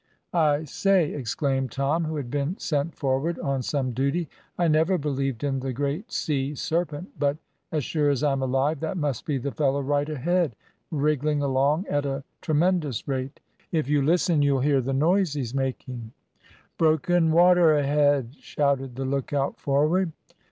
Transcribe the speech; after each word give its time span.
"I 0.33 0.63
say," 0.63 1.13
exclaimed 1.13 1.71
Tom, 1.71 2.05
who 2.05 2.15
had 2.15 2.31
been 2.31 2.57
sent 2.57 2.95
forward 2.95 3.37
on 3.37 3.61
some 3.61 3.91
duty, 3.91 4.29
"I 4.57 4.67
never 4.67 4.97
believed 4.97 5.43
in 5.43 5.59
the 5.59 5.73
great 5.73 6.11
sea 6.11 6.55
serpent, 6.55 7.11
but, 7.19 7.37
as 7.71 7.83
sure 7.83 8.09
as 8.09 8.23
I'm 8.23 8.41
alive, 8.41 8.79
that 8.79 8.97
must 8.97 9.27
be 9.27 9.37
the 9.37 9.51
fellow 9.51 9.79
right 9.79 10.09
ahead, 10.09 10.55
wriggling 10.89 11.43
along 11.43 11.85
at 11.85 12.07
a 12.07 12.23
tremendous 12.41 13.07
rate! 13.07 13.41
If 13.71 13.87
you 13.89 14.01
listen 14.01 14.41
you'll 14.41 14.61
hear 14.61 14.81
the 14.81 14.91
noise 14.91 15.33
he's 15.33 15.53
making!" 15.53 16.13
"Broken 16.79 17.31
water 17.31 17.75
ahead!" 17.77 18.33
shouted 18.39 18.95
the 18.95 19.05
lookout 19.05 19.59
forward. 19.59 20.13